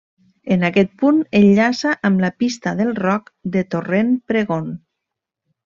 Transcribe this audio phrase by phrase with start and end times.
[0.53, 4.77] En aquest punt enllaça amb la Pista del Roc de Torrent Pregon.